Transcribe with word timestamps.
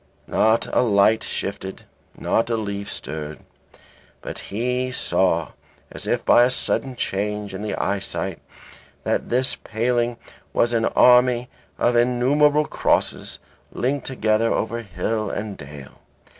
Not 0.25 0.65
a 0.75 0.81
light 0.81 1.21
shifted, 1.21 1.83
not 2.17 2.49
a 2.49 2.57
leaf 2.57 2.89
stirred, 2.89 3.41
but 4.23 4.39
he 4.49 4.89
saw 4.91 5.49
as 5.91 6.07
if 6.07 6.25
by 6.25 6.43
a 6.43 6.49
sudden 6.49 6.95
change 6.95 7.53
in 7.53 7.61
the 7.61 7.75
eyesight 7.75 8.41
that 9.03 9.29
this 9.29 9.57
paling 9.57 10.17
was 10.53 10.73
an 10.73 10.85
army 10.85 11.49
of 11.77 11.95
innumerable 11.95 12.65
crosses 12.65 13.37
linked 13.71 14.07
together 14.07 14.51
over 14.51 14.81
hill 14.81 15.29
and 15.29 15.55
dale. 15.55 15.99